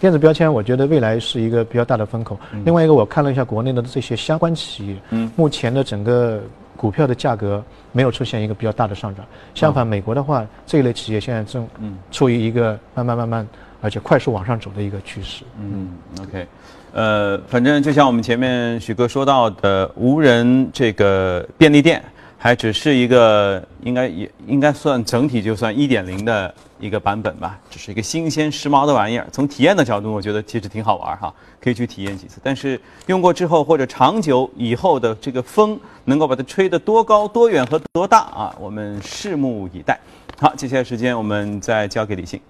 [0.00, 2.40] 电子标签我觉得未来是一个比较大的风口。
[2.64, 6.40] 另外一个，我看了一下国内的这些相关企业，嗯，目前的整个。
[6.80, 7.62] 股票的价格
[7.92, 9.22] 没有出现一个比较大的上涨，
[9.54, 11.68] 相反，美国的话，这一类企业现在正
[12.10, 13.46] 处于一个慢慢慢慢
[13.82, 15.44] 而且快速往上走的一个趋势。
[15.60, 15.90] 嗯
[16.22, 16.46] ，OK，
[16.94, 22.02] 呃，反正就像我们前面许哥说到的，无人这个便利店。
[22.42, 29.26] 还只是一个，应该也应该算整体就算一点零的一个版本吧，只是一个新鲜时髦的玩意儿。
[29.30, 32.40] 从体验的角度，我觉得其实挺好玩儿哈，可以去体验几次。
[32.42, 38.56] 但是用过之后或者长久以后的这个风，能够把它吹得多高、多远和多大啊？
[38.58, 40.00] 我们拭目以待。
[40.38, 42.40] 好，接下来时间我们再交给李信。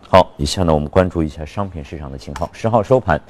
[0.00, 2.48] 好，以下呢我们关注一下商品市场的情况。
[2.54, 3.20] 十号收盘。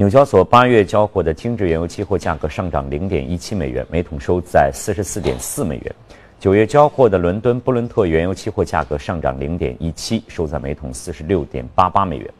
[0.00, 5.94] 纽交所八月交货的精制原油期货价格上涨零点一七美元，每桶收在四十四点四美元。
[6.38, 12.32] 九月交货的伦敦布伦特原油期货价格上涨零点一七，收在每桶四十六点八八美元。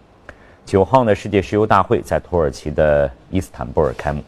[0.64, 4.24] 九号呢，世界石油大会在土耳其的伊斯坦布尔开幕。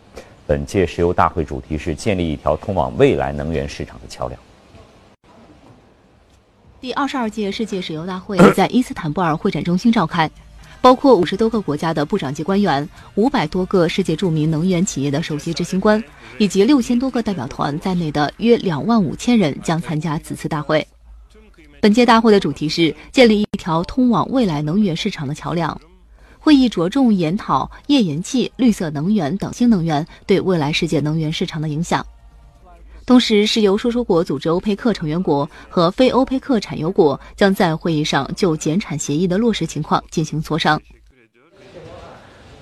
[0.47, 4.39] 本届石油大会主题是建立一条通往未来能源市场的桥梁。
[6.83, 10.31] 第二十二届世界石油大会在伊斯坦布尔会展中心召开。
[10.83, 16.03] 包括五十多个国家的部长级官员、五百多个世界著名能源企业的首席执行官，
[16.39, 20.87] 以及六千多个代表团在内的约两万五千人将参加此次大会。
[21.81, 25.81] 本届大会的主题是建立一条通往未来能源市场的桥梁。
[26.39, 32.05] 会议着重研讨页岩气、绿色能源等新能源对未来世界能源市场的影响。
[33.05, 40.81] 同时，石油输出国组织欧佩克成员国和非欧佩克产油国将在会议上就减产协议的落实情况进行磋商。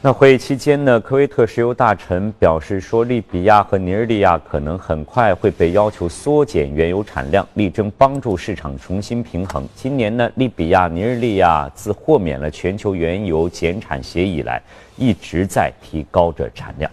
[0.03, 9.69] 那会议期间呢，科威特石油大臣表示说，利比亚和尼日利亚可能很快会被要求缩减原油产量，力争帮助市场重新平衡。
[9.77, 14.63] 今年呢，利比亚、尼日利亚自豁免了全球原油减产协议以来，
[14.97, 16.91] 一直在提高着产量。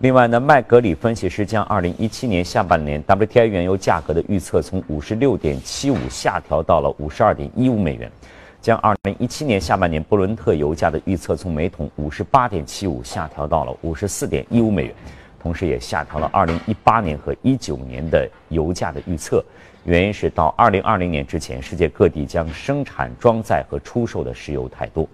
[0.00, 8.08] 另外呢，麦格里分析师将2017年下半年 WTI 原油价格的预测从56.75下调到了52.15美元，
[8.60, 14.94] 将2017年下半年布伦特油价的预测从每桶58.75下调到了54.15美元，
[15.42, 19.44] 同时也下调了2018年和19年的油价的预测，
[19.82, 25.08] 原因是到2020年之前，世界各地将生产、装载和出售的石油太多。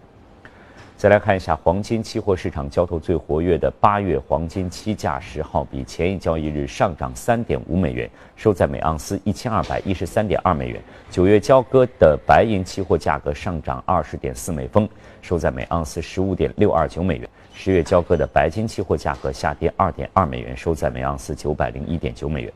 [1.04, 10.82] 再来看一下黄金期货市场交投最活跃的八月黄金期价，十号比前一交易日上涨三点五美元，收在每盎司一千二百一十三点二美元。
[11.10, 14.88] 九月交割的白银期货价格上涨二十点四美分，
[15.20, 17.28] 收在每盎司十五点六二九美元。
[17.52, 22.50] 十月交割的白金期货价格下跌二点二美元，收在每盎司九百零一点九美元。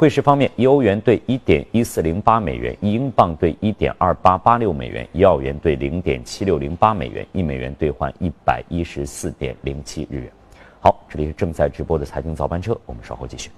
[0.00, 10.32] 汇市方面，一欧元兑一点一四零八美元，一英镑兑一点二八八六美元，一澳元兑零点七六零八美元，一美元兑换一百一十四点零七日元。
[10.80, 13.50] 好，这里是正在直播的财经早班车，我们稍后继续。